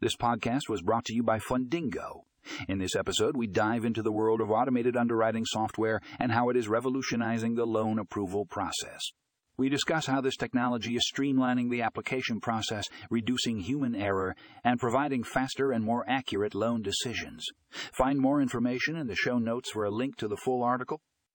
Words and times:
This 0.00 0.16
podcast 0.16 0.68
was 0.68 0.82
brought 0.82 1.04
to 1.04 1.14
you 1.14 1.22
by 1.22 1.38
Fundingo. 1.38 2.22
In 2.68 2.78
this 2.78 2.96
episode, 2.96 3.36
we 3.36 3.46
dive 3.46 3.84
into 3.84 4.02
the 4.02 4.12
world 4.12 4.40
of 4.40 4.50
automated 4.50 4.96
underwriting 4.96 5.44
software 5.46 6.00
and 6.18 6.32
how 6.32 6.48
it 6.48 6.56
is 6.56 6.68
revolutionizing 6.68 7.54
the 7.54 7.64
loan 7.64 7.98
approval 7.98 8.44
process. 8.44 9.00
We 9.56 9.68
discuss 9.68 10.06
how 10.06 10.20
this 10.20 10.36
technology 10.36 10.96
is 10.96 11.08
streamlining 11.14 11.70
the 11.70 11.82
application 11.82 12.40
process, 12.40 12.86
reducing 13.08 13.60
human 13.60 13.94
error, 13.94 14.34
and 14.64 14.80
providing 14.80 15.22
faster 15.22 15.70
and 15.70 15.84
more 15.84 16.04
accurate 16.08 16.56
loan 16.56 16.82
decisions. 16.82 17.46
Find 17.92 18.18
more 18.18 18.42
information 18.42 18.96
in 18.96 19.06
the 19.06 19.14
show 19.14 19.38
notes 19.38 19.70
for 19.70 19.84
a 19.84 19.90
link 19.90 20.16
to 20.16 20.26
the 20.26 20.36
full 20.36 20.64
article 20.64 21.00